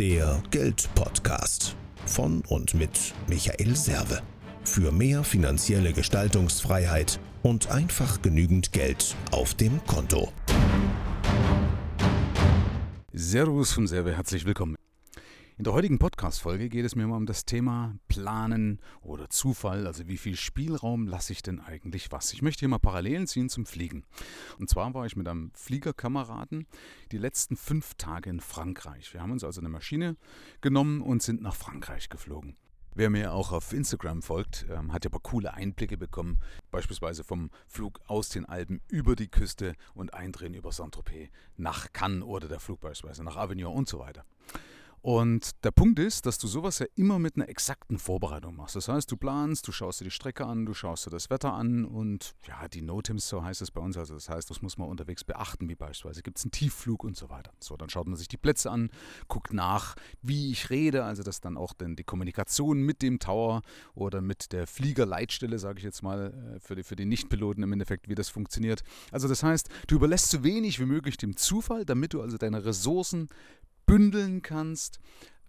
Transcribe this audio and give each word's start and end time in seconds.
Der 0.00 0.42
Geldpodcast 0.50 1.76
von 2.06 2.42
und 2.48 2.72
mit 2.72 3.12
Michael 3.28 3.76
Serve. 3.76 4.22
Für 4.64 4.92
mehr 4.92 5.24
finanzielle 5.24 5.92
Gestaltungsfreiheit 5.92 7.20
und 7.42 7.70
einfach 7.70 8.22
genügend 8.22 8.72
Geld 8.72 9.14
auf 9.30 9.52
dem 9.52 9.84
Konto. 9.84 10.32
Servus 13.12 13.72
vom 13.74 13.86
Serve, 13.86 14.16
herzlich 14.16 14.46
willkommen. 14.46 14.79
In 15.60 15.64
der 15.64 15.74
heutigen 15.74 15.98
Podcast-Folge 15.98 16.70
geht 16.70 16.86
es 16.86 16.96
mir 16.96 17.06
mal 17.06 17.18
um 17.18 17.26
das 17.26 17.44
Thema 17.44 17.94
Planen 18.08 18.80
oder 19.02 19.28
Zufall, 19.28 19.86
also 19.86 20.08
wie 20.08 20.16
viel 20.16 20.34
Spielraum 20.34 21.06
lasse 21.06 21.34
ich 21.34 21.42
denn 21.42 21.60
eigentlich 21.60 22.10
was. 22.10 22.32
Ich 22.32 22.40
möchte 22.40 22.60
hier 22.60 22.68
mal 22.70 22.78
Parallelen 22.78 23.26
ziehen 23.26 23.50
zum 23.50 23.66
Fliegen. 23.66 24.06
Und 24.58 24.70
zwar 24.70 24.94
war 24.94 25.04
ich 25.04 25.16
mit 25.16 25.28
einem 25.28 25.50
Fliegerkameraden 25.52 26.66
die 27.12 27.18
letzten 27.18 27.58
fünf 27.58 27.92
Tage 27.96 28.30
in 28.30 28.40
Frankreich. 28.40 29.12
Wir 29.12 29.20
haben 29.20 29.32
uns 29.32 29.44
also 29.44 29.60
eine 29.60 29.68
Maschine 29.68 30.16
genommen 30.62 31.02
und 31.02 31.22
sind 31.22 31.42
nach 31.42 31.56
Frankreich 31.56 32.08
geflogen. 32.08 32.56
Wer 32.94 33.10
mir 33.10 33.34
auch 33.34 33.52
auf 33.52 33.74
Instagram 33.74 34.22
folgt, 34.22 34.64
ähm, 34.70 34.94
hat 34.94 35.04
ja 35.04 35.10
aber 35.10 35.20
coole 35.20 35.52
Einblicke 35.52 35.98
bekommen, 35.98 36.38
beispielsweise 36.70 37.22
vom 37.22 37.50
Flug 37.66 38.00
aus 38.06 38.30
den 38.30 38.46
Alpen 38.46 38.80
über 38.88 39.14
die 39.14 39.28
Küste 39.28 39.74
und 39.92 40.14
Eindrehen 40.14 40.54
über 40.54 40.72
Saint-Tropez 40.72 41.28
nach 41.58 41.92
Cannes 41.92 42.24
oder 42.24 42.48
der 42.48 42.60
Flug 42.60 42.80
beispielsweise 42.80 43.24
nach 43.24 43.36
Avignon 43.36 43.74
und 43.74 43.90
so 43.90 43.98
weiter. 43.98 44.24
Und 45.02 45.64
der 45.64 45.70
Punkt 45.70 45.98
ist, 45.98 46.26
dass 46.26 46.36
du 46.36 46.46
sowas 46.46 46.78
ja 46.78 46.86
immer 46.94 47.18
mit 47.18 47.36
einer 47.36 47.48
exakten 47.48 47.98
Vorbereitung 47.98 48.56
machst. 48.56 48.76
Das 48.76 48.88
heißt, 48.88 49.10
du 49.10 49.16
planst, 49.16 49.66
du 49.66 49.72
schaust 49.72 50.00
dir 50.00 50.04
die 50.04 50.10
Strecke 50.10 50.44
an, 50.44 50.66
du 50.66 50.74
schaust 50.74 51.06
dir 51.06 51.10
das 51.10 51.30
Wetter 51.30 51.54
an 51.54 51.86
und 51.86 52.34
ja, 52.46 52.68
die 52.68 52.82
Notems, 52.82 53.26
so 53.26 53.42
heißt 53.42 53.62
es 53.62 53.70
bei 53.70 53.80
uns. 53.80 53.96
Also 53.96 54.14
das 54.14 54.28
heißt, 54.28 54.50
das 54.50 54.60
muss 54.60 54.76
man 54.76 54.88
unterwegs 54.88 55.24
beachten, 55.24 55.70
wie 55.70 55.74
beispielsweise 55.74 56.22
gibt 56.22 56.36
es 56.36 56.44
einen 56.44 56.50
Tiefflug 56.50 57.02
und 57.04 57.16
so 57.16 57.30
weiter. 57.30 57.50
So, 57.60 57.78
dann 57.78 57.88
schaut 57.88 58.08
man 58.08 58.16
sich 58.16 58.28
die 58.28 58.36
Plätze 58.36 58.70
an, 58.70 58.90
guckt 59.28 59.54
nach, 59.54 59.96
wie 60.20 60.50
ich 60.50 60.68
rede, 60.68 61.04
also 61.04 61.22
dass 61.22 61.40
dann 61.40 61.56
auch 61.56 61.72
denn 61.72 61.96
die 61.96 62.04
Kommunikation 62.04 62.82
mit 62.82 63.00
dem 63.00 63.18
Tower 63.18 63.62
oder 63.94 64.20
mit 64.20 64.52
der 64.52 64.66
Fliegerleitstelle, 64.66 65.58
sage 65.58 65.78
ich 65.78 65.84
jetzt 65.84 66.02
mal, 66.02 66.56
äh, 66.56 66.60
für 66.60 66.76
die, 66.76 66.82
für 66.82 66.96
die 66.96 67.06
Nichtpiloten 67.06 67.62
im 67.62 67.72
Endeffekt, 67.72 68.08
wie 68.08 68.14
das 68.14 68.28
funktioniert. 68.28 68.82
Also 69.12 69.28
das 69.28 69.42
heißt, 69.42 69.70
du 69.86 69.94
überlässt 69.94 70.30
so 70.30 70.44
wenig 70.44 70.78
wie 70.78 70.84
möglich 70.84 71.16
dem 71.16 71.38
Zufall, 71.38 71.86
damit 71.86 72.12
du 72.12 72.20
also 72.20 72.36
deine 72.36 72.66
Ressourcen 72.66 73.28
bündeln 73.90 74.42
kannst 74.42 75.00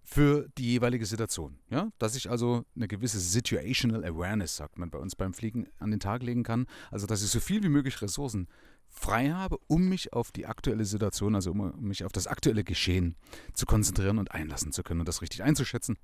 für 0.03 0.49
die 0.57 0.65
jeweilige 0.65 1.05
Situation. 1.05 1.59
Ja? 1.69 1.91
Dass 1.99 2.15
ich 2.15 2.29
also 2.29 2.65
eine 2.75 2.87
gewisse 2.87 3.19
Situational 3.19 4.03
Awareness, 4.03 4.57
sagt 4.57 4.77
man 4.77 4.89
bei 4.89 4.97
uns 4.97 5.15
beim 5.15 5.33
Fliegen, 5.33 5.67
an 5.77 5.91
den 5.91 5.99
Tag 5.99 6.23
legen 6.23 6.43
kann. 6.43 6.65
Also 6.89 7.05
dass 7.05 7.23
ich 7.23 7.29
so 7.29 7.39
viel 7.39 7.63
wie 7.63 7.69
möglich 7.69 8.01
Ressourcen 8.01 8.47
frei 8.89 9.29
habe, 9.29 9.57
um 9.67 9.87
mich 9.87 10.11
auf 10.11 10.31
die 10.31 10.47
aktuelle 10.47 10.85
Situation, 10.85 11.35
also 11.35 11.51
um 11.51 11.79
mich 11.79 12.03
auf 12.03 12.11
das 12.11 12.27
aktuelle 12.27 12.63
Geschehen 12.63 13.15
zu 13.53 13.65
konzentrieren 13.65 14.17
und 14.17 14.31
einlassen 14.31 14.71
zu 14.71 14.83
können 14.83 15.01
und 15.01 15.07
das 15.07 15.21
richtig 15.21 15.43
einzuschätzen 15.43 15.97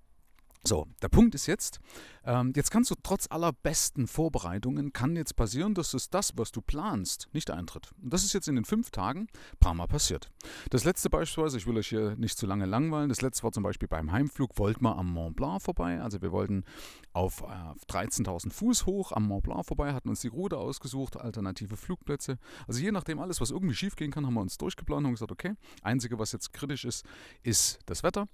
so, 0.64 0.88
der 1.02 1.10
Punkt 1.10 1.36
ist 1.36 1.46
jetzt, 1.46 1.80
ähm, 2.26 2.52
jetzt 2.56 2.72
kannst 2.72 2.92
du 2.92 2.96
trotz 3.02 3.28
aller 3.30 3.54
besten 3.54 4.06
Vorbereitungen, 4.06 4.92
kann 4.92 5.16
jetzt 5.16 5.36
passieren, 5.36 5.74
dass 5.74 5.94
es 5.94 6.10
das, 6.10 6.34
was 6.36 6.52
du 6.52 6.62
planst, 6.62 7.30
nicht 7.32 7.50
eintritt. 7.52 7.92
Und 8.02 8.12
das 8.12 8.26
ist 8.26 8.34
jetzt 8.34 8.50
in 8.50 8.56
den 8.56 8.66
fünf 8.66 8.92
Tagen 8.92 9.22
ein 9.22 9.58
paar 9.60 9.74
Mal 9.74 9.88
passiert. 9.88 10.30
Das 10.70 10.84
letzte 10.84 11.10
beispielsweise, 11.10 11.58
ich 11.58 11.68
will 11.68 11.78
euch 11.78 11.88
hier 11.88 12.16
nicht 12.18 12.38
zu 12.38 12.46
lange 12.46 12.66
langweilen, 12.66 13.08
das 13.08 13.22
letzte 13.22 13.44
war 13.44 13.52
zum 13.54 13.64
Beispiel 13.64 13.88
beim 13.88 14.12
Heimflug, 14.12 14.58
wollten 14.60 14.84
wir 14.84 14.98
am 14.98 15.12
Mont 15.12 15.38
Blanc 15.38 15.62
vorbei. 15.62 16.02
Also 16.02 16.22
wir 16.22 16.34
wollten 16.34 16.66
auf 17.14 17.42
äh, 17.42 17.92
13.000 17.92 18.52
Fuß 18.52 18.86
hoch 18.86 19.14
am 19.14 19.28
Mont 19.28 19.44
Blanc 19.44 19.66
vorbei, 19.66 19.94
hatten 19.94 20.10
uns 20.10 20.22
die 20.22 20.28
Route 20.28 20.58
ausgesucht, 20.58 21.16
alternative 21.18 21.78
Flugplätze. 21.78 22.40
Also 22.68 22.82
je 22.82 22.92
nachdem 22.92 23.20
alles, 23.20 23.40
was 23.40 23.52
irgendwie 23.52 23.76
schief 23.76 23.96
gehen 23.96 24.12
kann, 24.12 24.26
haben 24.26 24.34
wir 24.34 24.42
uns 24.42 24.58
durchgeplant 24.58 25.06
und 25.06 25.14
gesagt, 25.14 25.32
okay, 25.32 25.54
einzige, 25.82 26.20
was 26.20 26.34
jetzt 26.34 26.52
kritisch 26.52 26.84
ist, 26.84 27.06
ist 27.44 27.80
das 27.86 28.04
Wetter. 28.04 28.28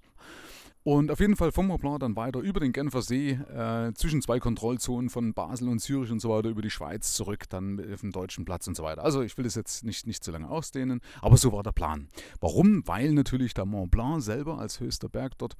Und 0.84 1.10
auf 1.10 1.18
jeden 1.18 1.34
Fall 1.34 1.50
vom 1.50 1.68
Mont 1.68 1.80
Blanc 1.80 2.00
dann 2.00 2.14
weiter 2.14 2.40
über 2.40 2.60
den 2.60 2.72
Genfer 2.72 3.00
See, 3.00 3.30
äh, 3.30 3.94
zwischen 3.94 4.20
zwei 4.20 4.38
Kontrollzonen 4.38 5.08
von 5.08 5.32
Basel 5.32 5.68
und 5.70 5.78
Zürich 5.78 6.10
und 6.10 6.20
so 6.20 6.28
weiter, 6.28 6.50
über 6.50 6.60
die 6.60 6.70
Schweiz 6.70 7.14
zurück, 7.14 7.48
dann 7.48 7.80
auf 7.92 8.02
den 8.02 8.12
deutschen 8.12 8.44
Platz 8.44 8.66
und 8.66 8.76
so 8.76 8.82
weiter. 8.82 9.02
Also 9.02 9.22
ich 9.22 9.36
will 9.38 9.44
das 9.44 9.54
jetzt 9.54 9.82
nicht, 9.84 10.06
nicht 10.06 10.22
zu 10.22 10.30
lange 10.30 10.48
ausdehnen, 10.48 11.00
aber 11.22 11.38
so 11.38 11.52
war 11.52 11.62
der 11.62 11.72
Plan. 11.72 12.08
Warum? 12.40 12.86
Weil 12.86 13.14
natürlich 13.14 13.54
der 13.54 13.64
Mont 13.64 13.92
Blanc 13.92 14.22
selber 14.22 14.58
als 14.58 14.78
höchster 14.78 15.08
Berg 15.08 15.38
dort 15.38 15.56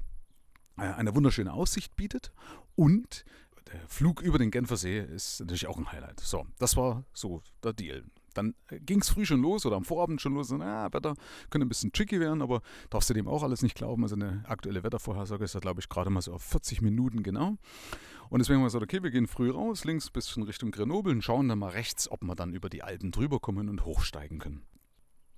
äh, 0.77 0.83
eine 0.83 1.15
wunderschöne 1.15 1.55
Aussicht 1.55 1.97
bietet 1.97 2.31
und 2.77 3.25
der 3.73 3.81
Flug 3.89 4.21
über 4.21 4.39
den 4.39 4.51
Genfer 4.51 4.77
See 4.77 5.01
ist 5.01 5.41
natürlich 5.41 5.67
auch 5.67 5.79
ein 5.79 5.91
Highlight. 5.91 6.21
So, 6.21 6.47
das 6.59 6.77
war 6.77 7.07
so 7.15 7.43
der 7.63 7.73
Deal. 7.73 8.05
Dann 8.35 8.55
äh, 8.69 8.81
ging 8.81 9.01
es 9.01 9.09
früh 9.09 9.25
schon 9.25 9.41
los 9.41 9.65
oder 9.67 9.77
am 9.77 9.85
Vorabend 9.85 10.21
schon 10.21 10.35
los. 10.35 10.51
Na, 10.51 10.93
Wetter 10.93 11.15
könnte 11.51 11.67
ein 11.67 11.69
bisschen 11.69 11.93
tricky 11.93 12.21
werden, 12.21 12.43
aber 12.43 12.61
darfst 12.91 13.11
du 13.11 13.15
dem 13.15 13.29
auch 13.29 13.43
alles 13.43 13.63
nicht 13.63 13.75
glauben. 13.75 14.03
Also 14.03 14.17
eine 14.17 14.45
aktuelle 14.47 14.83
Wettervorhersage 14.83 15.45
ist 15.45 15.55
da, 15.55 15.61
glaube 15.61 15.81
ich, 15.81 15.89
gerade 15.89 16.11
mal 16.11 16.23
so 16.23 16.33
auf 16.33 16.43
40 16.43 16.83
Minuten 16.83 17.23
genau. 17.23 17.57
Und 18.31 18.39
deswegen 18.39 18.57
haben 18.57 18.63
wir 18.63 18.67
gesagt, 18.67 18.85
okay, 18.85 19.03
wir 19.03 19.11
gehen 19.11 19.27
früh 19.27 19.51
raus, 19.51 19.85
links 19.85 20.11
bis 20.11 20.29
schon 20.29 20.43
Richtung 20.43 20.71
Grenoble 20.71 21.13
und 21.13 21.23
schauen 21.23 21.49
dann 21.49 21.59
mal 21.59 21.71
rechts, 21.71 22.11
ob 22.11 22.23
wir 22.23 22.35
dann 22.35 22.55
über 22.55 22.69
die 22.69 22.83
Alpen 22.83 23.11
drüber 23.11 23.39
kommen 23.39 23.69
und 23.69 23.85
hochsteigen 23.85 24.39
können 24.39 24.63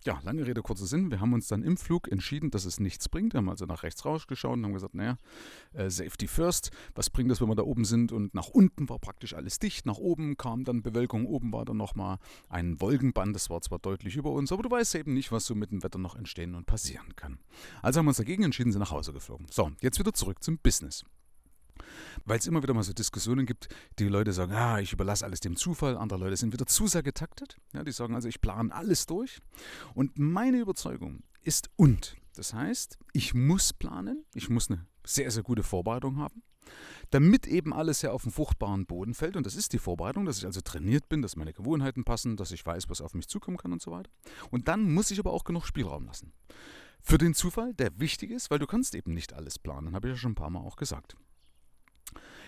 ja, 0.06 0.20
lange 0.24 0.46
Rede, 0.46 0.62
kurzer 0.62 0.86
Sinn. 0.86 1.10
Wir 1.10 1.20
haben 1.20 1.32
uns 1.32 1.48
dann 1.48 1.62
im 1.62 1.76
Flug 1.76 2.10
entschieden, 2.10 2.50
dass 2.50 2.64
es 2.64 2.80
nichts 2.80 3.08
bringt. 3.08 3.34
Wir 3.34 3.38
haben 3.38 3.48
also 3.48 3.66
nach 3.66 3.82
rechts 3.82 4.04
rausgeschaut 4.04 4.54
und 4.54 4.64
haben 4.64 4.72
gesagt, 4.72 4.94
naja, 4.94 5.18
äh, 5.74 5.90
Safety 5.90 6.28
first. 6.28 6.70
Was 6.94 7.10
bringt 7.10 7.30
das, 7.30 7.40
wenn 7.40 7.48
wir 7.48 7.56
da 7.56 7.64
oben 7.64 7.84
sind? 7.84 8.12
Und 8.12 8.32
nach 8.32 8.48
unten 8.48 8.88
war 8.88 8.98
praktisch 8.98 9.34
alles 9.34 9.58
dicht. 9.58 9.84
Nach 9.84 9.98
oben 9.98 10.36
kam 10.36 10.64
dann 10.64 10.82
Bewölkung. 10.82 11.26
Oben 11.26 11.52
war 11.52 11.64
dann 11.64 11.76
nochmal 11.76 12.18
ein 12.48 12.80
Wolkenband. 12.80 13.34
Das 13.34 13.50
war 13.50 13.60
zwar 13.60 13.80
deutlich 13.80 14.16
über 14.16 14.30
uns, 14.30 14.52
aber 14.52 14.62
du 14.62 14.70
weißt 14.70 14.94
eben 14.94 15.12
nicht, 15.12 15.32
was 15.32 15.44
so 15.44 15.54
mit 15.54 15.72
dem 15.72 15.82
Wetter 15.82 15.98
noch 15.98 16.14
entstehen 16.14 16.54
und 16.54 16.66
passieren 16.66 17.16
kann. 17.16 17.38
Also 17.82 17.98
haben 17.98 18.06
wir 18.06 18.10
uns 18.10 18.18
dagegen 18.18 18.44
entschieden, 18.44 18.72
sind 18.72 18.80
nach 18.80 18.92
Hause 18.92 19.12
geflogen. 19.12 19.46
So, 19.50 19.72
jetzt 19.80 19.98
wieder 19.98 20.14
zurück 20.14 20.42
zum 20.42 20.58
Business. 20.58 21.04
Weil 22.26 22.40
es 22.40 22.46
immer 22.46 22.62
wieder 22.62 22.74
mal 22.74 22.82
so 22.82 22.92
Diskussionen 22.92 23.46
gibt, 23.46 23.68
die 24.00 24.08
Leute 24.08 24.32
sagen, 24.32 24.52
ah, 24.52 24.80
ich 24.80 24.92
überlasse 24.92 25.24
alles 25.24 25.40
dem 25.40 25.56
Zufall, 25.56 25.96
andere 25.96 26.18
Leute 26.18 26.36
sind 26.36 26.52
wieder 26.52 26.66
zu 26.66 26.88
sehr 26.88 27.04
getaktet. 27.04 27.56
Ja, 27.72 27.84
die 27.84 27.92
sagen 27.92 28.16
also, 28.16 28.28
ich 28.28 28.40
plane 28.40 28.74
alles 28.74 29.06
durch. 29.06 29.38
Und 29.94 30.18
meine 30.18 30.58
Überzeugung 30.58 31.22
ist 31.42 31.70
und. 31.76 32.16
Das 32.34 32.52
heißt, 32.52 32.98
ich 33.12 33.32
muss 33.32 33.72
planen, 33.72 34.24
ich 34.34 34.50
muss 34.50 34.68
eine 34.70 34.86
sehr, 35.06 35.30
sehr 35.30 35.44
gute 35.44 35.62
Vorbereitung 35.62 36.18
haben, 36.18 36.42
damit 37.10 37.46
eben 37.46 37.72
alles 37.72 38.02
ja 38.02 38.10
auf 38.10 38.24
den 38.24 38.32
fruchtbaren 38.32 38.86
Boden 38.86 39.14
fällt. 39.14 39.36
Und 39.36 39.46
das 39.46 39.54
ist 39.54 39.72
die 39.72 39.78
Vorbereitung, 39.78 40.24
dass 40.24 40.38
ich 40.38 40.46
also 40.46 40.60
trainiert 40.60 41.08
bin, 41.08 41.22
dass 41.22 41.36
meine 41.36 41.52
Gewohnheiten 41.52 42.04
passen, 42.04 42.36
dass 42.36 42.50
ich 42.50 42.66
weiß, 42.66 42.90
was 42.90 43.00
auf 43.00 43.14
mich 43.14 43.28
zukommen 43.28 43.56
kann 43.56 43.72
und 43.72 43.80
so 43.80 43.92
weiter. 43.92 44.10
Und 44.50 44.66
dann 44.66 44.92
muss 44.92 45.12
ich 45.12 45.20
aber 45.20 45.32
auch 45.32 45.44
genug 45.44 45.64
Spielraum 45.64 46.06
lassen. 46.06 46.32
Für 47.00 47.18
den 47.18 47.34
Zufall, 47.34 47.72
der 47.72 48.00
wichtig 48.00 48.32
ist, 48.32 48.50
weil 48.50 48.58
du 48.58 48.66
kannst 48.66 48.96
eben 48.96 49.14
nicht 49.14 49.32
alles 49.32 49.60
planen, 49.60 49.94
habe 49.94 50.08
ich 50.08 50.14
ja 50.14 50.18
schon 50.18 50.32
ein 50.32 50.36
paar 50.36 50.50
Mal 50.50 50.60
auch 50.60 50.74
gesagt. 50.74 51.16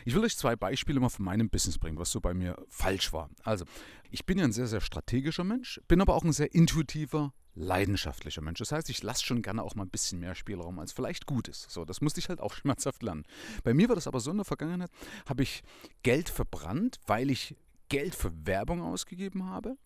Ich 0.05 0.15
will 0.15 0.25
euch 0.25 0.37
zwei 0.37 0.57
Beispiele 0.57 1.01
mal 1.01 1.09
von 1.09 1.25
meinem 1.25 1.51
Business 1.51 1.79
bringen, 1.79 1.99
was 1.99 2.11
so 2.11 2.21
bei 2.21 2.35
mir 2.35 2.57
falsch 2.69 3.13
war. 3.13 3.31
Also, 3.43 3.65
ich 4.11 4.25
bin 4.25 4.39
ja 4.39 4.45
ein 4.45 4.53
sehr, 4.53 4.67
sehr 4.67 4.81
strategischer 4.81 5.45
Mensch, 5.45 5.81
bin 5.89 6.01
aber 6.01 6.15
auch 6.15 6.25
ein 6.25 6.33
sehr 6.33 6.55
intuitiver, 6.55 7.33
leidenschaftlicher 7.55 8.41
Mensch. 8.41 8.59
Das 8.61 8.73
heißt, 8.73 8.89
ich 8.89 9.03
lasse 9.03 9.25
schon 9.25 9.43
gerne 9.43 9.63
auch 9.63 9.75
mal 9.75 9.85
ein 9.85 9.91
bisschen 9.91 10.21
mehr 10.21 10.35
Spielraum, 10.35 10.79
als 10.79 10.93
vielleicht 10.93 11.27
gut 11.27 11.49
ist. 11.49 11.71
So, 11.71 11.85
das 11.85 12.01
musste 12.01 12.21
ich 12.21 12.29
halt 12.29 12.41
auch 12.41 12.53
schmerzhaft 12.55 13.03
lernen. 13.03 13.25
Bei 13.65 13.75
mir 13.75 13.89
war 13.89 13.97
das 13.97 14.07
aber 14.07 14.21
so 14.21 14.31
in 14.31 14.39
der 14.39 14.45
Vergangenheit, 14.45 14.91
habe 15.29 15.43
ich 15.43 15.63
Geld 16.03 16.29
verbrannt, 16.29 16.99
weil 17.07 17.31
ich 17.31 17.57
Geld 17.89 18.15
für 18.15 18.33
Werbung 18.47 18.83
ausgegeben 18.83 19.47
habe, 19.47 19.77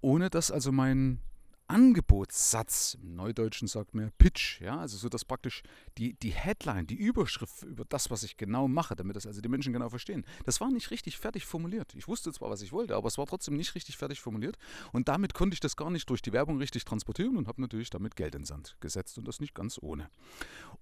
ohne 0.00 0.28
dass 0.30 0.50
also 0.50 0.72
mein 0.72 1.20
Angebotssatz, 1.68 2.96
im 3.02 3.14
Neudeutschen 3.14 3.68
sagt 3.68 3.94
man 3.94 4.10
Pitch, 4.16 4.60
ja, 4.60 4.78
also 4.78 4.96
so 4.96 5.10
dass 5.10 5.26
praktisch 5.26 5.62
die, 5.98 6.14
die 6.14 6.30
Headline, 6.30 6.86
die 6.86 6.94
Überschrift 6.94 7.62
über 7.62 7.84
das, 7.84 8.10
was 8.10 8.22
ich 8.22 8.38
genau 8.38 8.68
mache, 8.68 8.96
damit 8.96 9.16
das 9.16 9.26
also 9.26 9.42
die 9.42 9.50
Menschen 9.50 9.74
genau 9.74 9.90
verstehen, 9.90 10.24
das 10.46 10.62
war 10.62 10.70
nicht 10.70 10.90
richtig 10.90 11.18
fertig 11.18 11.44
formuliert. 11.44 11.94
Ich 11.94 12.08
wusste 12.08 12.32
zwar, 12.32 12.48
was 12.48 12.62
ich 12.62 12.72
wollte, 12.72 12.96
aber 12.96 13.06
es 13.08 13.18
war 13.18 13.26
trotzdem 13.26 13.54
nicht 13.54 13.74
richtig 13.74 13.98
fertig 13.98 14.20
formuliert 14.20 14.56
und 14.92 15.08
damit 15.08 15.34
konnte 15.34 15.54
ich 15.54 15.60
das 15.60 15.76
gar 15.76 15.90
nicht 15.90 16.08
durch 16.08 16.22
die 16.22 16.32
Werbung 16.32 16.56
richtig 16.56 16.86
transportieren 16.86 17.36
und 17.36 17.48
habe 17.48 17.60
natürlich 17.60 17.90
damit 17.90 18.16
Geld 18.16 18.34
in 18.34 18.46
Sand 18.46 18.76
gesetzt 18.80 19.18
und 19.18 19.28
das 19.28 19.38
nicht 19.38 19.54
ganz 19.54 19.78
ohne. 19.82 20.08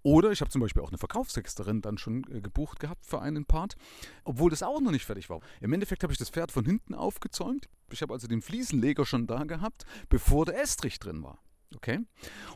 Oder 0.04 0.30
ich 0.30 0.40
habe 0.40 0.50
zum 0.50 0.60
Beispiel 0.60 0.82
auch 0.82 0.90
eine 0.90 0.98
Verkaufstexterin 0.98 1.82
dann 1.82 1.98
schon 1.98 2.24
äh, 2.30 2.40
gebucht 2.40 2.78
gehabt 2.78 3.04
für 3.04 3.20
einen 3.20 3.44
Part, 3.44 3.76
obwohl 4.22 4.50
das 4.50 4.62
auch 4.62 4.80
noch 4.80 4.92
nicht 4.92 5.04
fertig 5.04 5.28
war. 5.30 5.40
Im 5.60 5.72
Endeffekt 5.72 6.04
habe 6.04 6.12
ich 6.12 6.18
das 6.18 6.30
Pferd 6.30 6.52
von 6.52 6.64
hinten 6.64 6.94
aufgezäumt. 6.94 7.68
Ich 7.92 8.02
habe 8.02 8.12
also 8.12 8.26
den 8.26 8.42
Fliesenleger 8.42 9.04
schon 9.04 9.26
da 9.26 9.44
gehabt, 9.44 9.84
bevor 10.08 10.44
der 10.46 10.60
Estrich 10.60 10.98
drin 10.98 11.22
war. 11.22 11.38
Okay? 11.74 12.00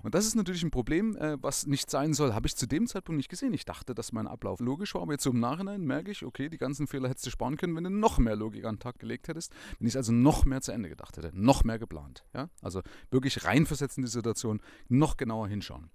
Und 0.03 0.15
das 0.15 0.27
ist 0.27 0.35
natürlich 0.35 0.63
ein 0.63 0.71
Problem, 0.71 1.17
äh, 1.17 1.37
was 1.43 1.67
nicht 1.67 1.91
sein 1.91 2.15
soll, 2.15 2.33
habe 2.33 2.47
ich 2.47 2.57
zu 2.57 2.67
dem 2.67 2.87
Zeitpunkt 2.87 3.17
nicht 3.17 3.29
gesehen. 3.29 3.53
Ich 3.53 3.65
dachte, 3.65 3.95
dass 3.95 4.13
mein 4.13 4.29
Ablauf 4.29 4.61
logisch 4.61 4.95
war, 4.95 5.03
aber 5.03 5.13
jetzt 5.13 5.25
so 5.25 5.31
im 5.31 5.41
Nachhinein 5.41 5.83
merke 5.83 6.11
ich, 6.11 6.25
okay, 6.25 6.49
die 6.49 6.59
ganzen 6.59 6.87
Fehler 6.87 7.09
hättest 7.09 7.27
du 7.27 7.31
sparen 7.31 7.57
können, 7.57 7.75
wenn 7.77 7.85
du 7.85 7.91
noch 7.91 8.19
mehr 8.19 8.37
Logik 8.37 8.65
an 8.65 8.77
den 8.77 8.81
Tag 8.81 8.99
gelegt 8.99 9.29
hättest, 9.29 9.53
wenn 9.79 9.89
ich 9.89 9.93
es 9.93 9.97
also 9.97 10.13
noch 10.13 10.45
mehr 10.45 10.61
zu 10.61 10.73
Ende 10.73 10.89
gedacht 10.89 11.17
hätte, 11.17 11.33
noch 11.35 11.65
mehr 11.65 11.79
geplant. 11.79 12.25
Ja? 12.35 12.51
Also 12.63 12.83
wirklich 13.11 13.45
reinversetzen 13.45 14.03
in 14.03 14.07
die 14.07 14.13
Situation, 14.13 14.61
noch 14.89 15.17
genauer 15.17 15.49
hinschauen. 15.49 15.91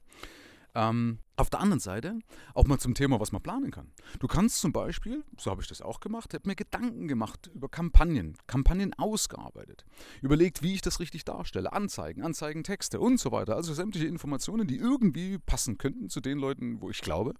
Ähm, 0.75 1.19
auf 1.37 1.49
der 1.49 1.61
anderen 1.61 1.79
Seite 1.79 2.19
auch 2.53 2.65
mal 2.65 2.79
zum 2.79 2.93
Thema, 2.93 3.19
was 3.19 3.31
man 3.31 3.41
planen 3.41 3.71
kann. 3.71 3.91
Du 4.19 4.27
kannst 4.27 4.59
zum 4.59 4.71
Beispiel, 4.71 5.23
so 5.37 5.51
habe 5.51 5.61
ich 5.61 5.67
das 5.67 5.81
auch 5.81 5.99
gemacht, 5.99 6.33
habe 6.33 6.47
mir 6.47 6.55
Gedanken 6.55 7.07
gemacht 7.07 7.49
über 7.53 7.69
Kampagnen, 7.69 8.37
Kampagnen 8.47 8.93
ausgearbeitet, 8.93 9.85
überlegt, 10.21 10.61
wie 10.61 10.73
ich 10.73 10.81
das 10.81 10.99
richtig 10.99 11.25
darstelle, 11.25 11.73
Anzeigen, 11.73 12.23
Anzeigentexte 12.23 12.99
und 12.99 13.19
so 13.19 13.31
weiter. 13.31 13.55
Also 13.55 13.73
sämtliche 13.73 14.07
Informationen, 14.07 14.67
die 14.67 14.77
irgendwie 14.77 15.37
passen 15.37 15.77
könnten 15.77 16.09
zu 16.09 16.21
den 16.21 16.37
Leuten, 16.37 16.81
wo 16.81 16.89
ich 16.89 17.01
glaube. 17.01 17.33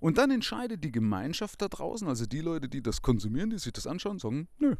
Und 0.00 0.18
dann 0.18 0.30
entscheidet 0.30 0.84
die 0.84 0.92
Gemeinschaft 0.92 1.62
da 1.62 1.68
draußen, 1.68 2.06
also 2.06 2.26
die 2.26 2.40
Leute, 2.40 2.68
die 2.68 2.82
das 2.82 3.02
konsumieren, 3.02 3.50
die 3.50 3.58
sich 3.58 3.72
das 3.72 3.86
anschauen, 3.86 4.18
sagen, 4.18 4.48
nö. 4.58 4.76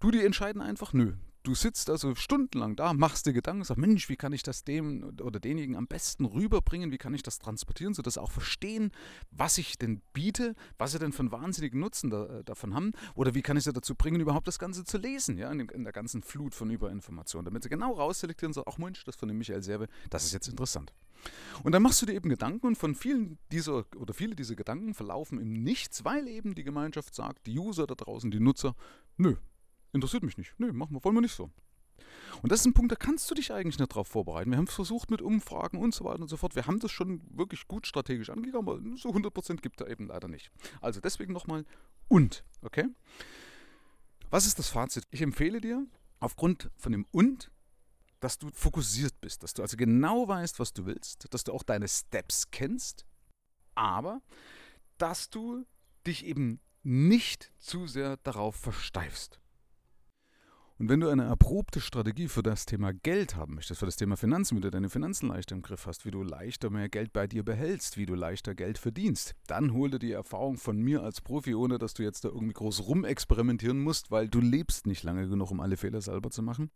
Du, 0.00 0.10
die 0.10 0.24
entscheiden 0.24 0.62
einfach, 0.62 0.92
nö, 0.92 1.14
Du 1.48 1.54
sitzt 1.54 1.88
also 1.88 2.14
stundenlang 2.14 2.76
da, 2.76 2.92
machst 2.92 3.24
dir 3.24 3.32
Gedanken, 3.32 3.64
sagst, 3.64 3.80
Mensch, 3.80 4.10
wie 4.10 4.16
kann 4.16 4.34
ich 4.34 4.42
das 4.42 4.64
dem 4.64 5.16
oder 5.22 5.40
denjenigen 5.40 5.76
am 5.76 5.86
besten 5.86 6.26
rüberbringen, 6.26 6.92
wie 6.92 6.98
kann 6.98 7.14
ich 7.14 7.22
das 7.22 7.38
transportieren, 7.38 7.94
sodass 7.94 8.14
sie 8.14 8.20
auch 8.20 8.30
verstehen, 8.30 8.92
was 9.30 9.56
ich 9.56 9.78
denn 9.78 10.02
biete, 10.12 10.54
was 10.76 10.92
sie 10.92 10.98
denn 10.98 11.10
von 11.10 11.32
wahnsinnigen 11.32 11.80
Nutzen 11.80 12.10
da, 12.10 12.26
äh, 12.26 12.44
davon 12.44 12.74
haben? 12.74 12.92
Oder 13.14 13.34
wie 13.34 13.40
kann 13.40 13.56
ich 13.56 13.64
sie 13.64 13.72
dazu 13.72 13.94
bringen, 13.94 14.20
überhaupt 14.20 14.46
das 14.46 14.58
Ganze 14.58 14.84
zu 14.84 14.98
lesen, 14.98 15.38
ja, 15.38 15.50
in, 15.50 15.60
in 15.60 15.84
der 15.84 15.94
ganzen 15.94 16.22
Flut 16.22 16.54
von 16.54 16.68
Überinformationen, 16.68 17.46
damit 17.46 17.62
sie 17.62 17.70
genau 17.70 17.94
rausselektieren 17.94 18.52
sagen, 18.52 18.70
ach 18.70 18.76
Mensch, 18.76 19.02
das 19.04 19.16
von 19.16 19.28
dem 19.28 19.38
Michael 19.38 19.62
Serve, 19.62 19.88
das 20.10 20.26
ist 20.26 20.34
jetzt 20.34 20.48
interessant. 20.48 20.92
Und 21.62 21.72
dann 21.72 21.82
machst 21.82 22.02
du 22.02 22.04
dir 22.04 22.12
eben 22.12 22.28
Gedanken 22.28 22.66
und 22.66 22.76
von 22.76 22.94
vielen 22.94 23.38
dieser 23.52 23.86
oder 23.96 24.12
viele 24.12 24.36
dieser 24.36 24.54
Gedanken 24.54 24.92
verlaufen 24.92 25.40
im 25.40 25.54
Nichts, 25.54 26.04
weil 26.04 26.28
eben 26.28 26.54
die 26.54 26.64
Gemeinschaft 26.64 27.14
sagt, 27.14 27.46
die 27.46 27.58
User 27.58 27.86
da 27.86 27.94
draußen, 27.94 28.30
die 28.30 28.38
Nutzer, 28.38 28.76
nö, 29.16 29.36
Interessiert 29.92 30.22
mich 30.22 30.36
nicht. 30.36 30.54
Nee, 30.58 30.72
machen 30.72 30.94
wir, 30.94 31.04
wollen 31.04 31.16
wir 31.16 31.20
nicht 31.22 31.34
so. 31.34 31.50
Und 32.42 32.52
das 32.52 32.60
ist 32.60 32.66
ein 32.66 32.74
Punkt, 32.74 32.92
da 32.92 32.96
kannst 32.96 33.30
du 33.30 33.34
dich 33.34 33.52
eigentlich 33.52 33.78
nicht 33.78 33.90
darauf 33.90 34.08
vorbereiten. 34.08 34.50
Wir 34.50 34.58
haben 34.58 34.66
es 34.66 34.74
versucht 34.74 35.10
mit 35.10 35.22
Umfragen 35.22 35.78
und 35.78 35.94
so 35.94 36.04
weiter 36.04 36.20
und 36.20 36.28
so 36.28 36.36
fort. 36.36 36.54
Wir 36.54 36.66
haben 36.66 36.78
das 36.78 36.92
schon 36.92 37.22
wirklich 37.36 37.66
gut 37.66 37.86
strategisch 37.86 38.30
angegangen, 38.30 38.68
aber 38.68 38.80
so 38.96 39.10
100% 39.10 39.60
gibt 39.60 39.80
er 39.80 39.88
eben 39.88 40.06
leider 40.06 40.28
nicht. 40.28 40.50
Also 40.80 41.00
deswegen 41.00 41.32
nochmal 41.32 41.64
und, 42.08 42.44
okay? 42.62 42.86
Was 44.30 44.46
ist 44.46 44.58
das 44.58 44.68
Fazit? 44.68 45.04
Ich 45.10 45.22
empfehle 45.22 45.60
dir, 45.60 45.86
aufgrund 46.20 46.70
von 46.76 46.92
dem 46.92 47.06
und, 47.10 47.50
dass 48.20 48.38
du 48.38 48.50
fokussiert 48.52 49.20
bist, 49.20 49.42
dass 49.42 49.54
du 49.54 49.62
also 49.62 49.76
genau 49.76 50.26
weißt, 50.26 50.58
was 50.58 50.72
du 50.72 50.86
willst, 50.86 51.32
dass 51.32 51.44
du 51.44 51.52
auch 51.52 51.62
deine 51.62 51.88
Steps 51.88 52.50
kennst, 52.50 53.06
aber 53.74 54.20
dass 54.98 55.30
du 55.30 55.64
dich 56.06 56.26
eben 56.26 56.60
nicht 56.82 57.52
zu 57.58 57.86
sehr 57.86 58.16
darauf 58.18 58.56
versteifst. 58.56 59.40
Und 60.78 60.88
wenn 60.88 61.00
du 61.00 61.08
eine 61.08 61.24
erprobte 61.24 61.80
Strategie 61.80 62.28
für 62.28 62.44
das 62.44 62.64
Thema 62.64 62.92
Geld 62.92 63.34
haben 63.34 63.56
möchtest, 63.56 63.80
für 63.80 63.86
das 63.86 63.96
Thema 63.96 64.16
Finanzen, 64.16 64.56
wie 64.56 64.60
du 64.60 64.70
deine 64.70 64.88
Finanzen 64.88 65.26
leichter 65.26 65.56
im 65.56 65.62
Griff 65.62 65.86
hast, 65.86 66.04
wie 66.04 66.12
du 66.12 66.22
leichter 66.22 66.70
mehr 66.70 66.88
Geld 66.88 67.12
bei 67.12 67.26
dir 67.26 67.44
behältst, 67.44 67.96
wie 67.96 68.06
du 68.06 68.14
leichter 68.14 68.54
Geld 68.54 68.78
verdienst, 68.78 69.34
dann 69.48 69.72
hol 69.72 69.90
dir 69.90 69.98
die 69.98 70.12
Erfahrung 70.12 70.56
von 70.56 70.78
mir 70.78 71.02
als 71.02 71.20
Profi, 71.20 71.56
ohne 71.56 71.78
dass 71.78 71.94
du 71.94 72.04
jetzt 72.04 72.24
da 72.24 72.28
irgendwie 72.28 72.52
groß 72.52 72.86
rumexperimentieren 72.86 73.80
musst, 73.80 74.12
weil 74.12 74.28
du 74.28 74.40
lebst 74.40 74.86
nicht 74.86 75.02
lange 75.02 75.28
genug, 75.28 75.50
um 75.50 75.58
alle 75.58 75.76
Fehler 75.76 76.00
selber 76.00 76.30
zu 76.30 76.42
machen. 76.42 76.70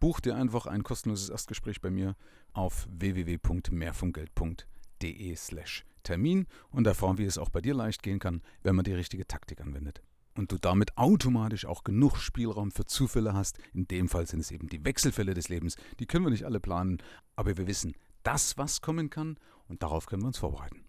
Buch 0.00 0.20
dir 0.20 0.36
einfach 0.36 0.66
ein 0.66 0.82
kostenloses 0.82 1.30
Erstgespräch 1.30 1.80
bei 1.80 1.90
mir 1.90 2.14
auf 2.52 2.86
www.mehrvomgeld.de 2.90 5.34
slash 5.34 5.86
Termin 6.02 6.46
und 6.68 6.86
erfahren, 6.86 7.16
wie 7.16 7.24
es 7.24 7.38
auch 7.38 7.48
bei 7.48 7.62
dir 7.62 7.72
leicht 7.72 8.02
gehen 8.02 8.18
kann, 8.18 8.42
wenn 8.62 8.76
man 8.76 8.84
die 8.84 8.92
richtige 8.92 9.26
Taktik 9.26 9.62
anwendet 9.62 10.02
und 10.38 10.52
du 10.52 10.56
damit 10.56 10.96
automatisch 10.96 11.66
auch 11.66 11.82
genug 11.82 12.18
Spielraum 12.18 12.70
für 12.70 12.86
Zufälle 12.86 13.34
hast. 13.34 13.58
In 13.74 13.88
dem 13.88 14.08
Fall 14.08 14.24
sind 14.26 14.38
es 14.38 14.52
eben 14.52 14.68
die 14.68 14.84
Wechselfälle 14.84 15.34
des 15.34 15.48
Lebens. 15.48 15.74
Die 15.98 16.06
können 16.06 16.24
wir 16.24 16.30
nicht 16.30 16.44
alle 16.44 16.60
planen, 16.60 16.98
aber 17.34 17.56
wir 17.56 17.66
wissen, 17.66 17.94
das, 18.22 18.56
was 18.56 18.80
kommen 18.80 19.10
kann 19.10 19.36
und 19.66 19.82
darauf 19.82 20.06
können 20.06 20.22
wir 20.22 20.28
uns 20.28 20.38
vorbereiten. 20.38 20.84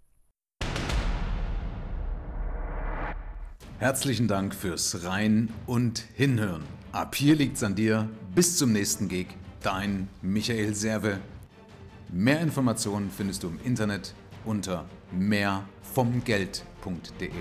Herzlichen 3.80 4.28
Dank 4.28 4.54
fürs 4.54 5.04
Rein 5.04 5.52
und 5.66 6.06
Hinhören. 6.14 6.64
Ab 6.92 7.16
hier 7.16 7.36
liegt's 7.36 7.64
an 7.64 7.74
dir. 7.76 8.08
Bis 8.36 8.58
zum 8.58 8.72
nächsten 8.72 9.08
Gig. 9.08 9.30
Dein 9.64 10.10
Michael 10.22 10.76
Serve. 10.76 11.20
Mehr 12.12 12.42
Informationen 12.42 13.10
findest 13.10 13.42
du 13.44 13.48
im 13.48 13.60
Internet 13.64 14.14
unter 14.46 14.86
mehrvomgeld.de. 15.12 17.32